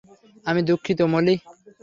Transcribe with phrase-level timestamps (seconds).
[0.45, 1.35] আমি দুঃখিত, মলি।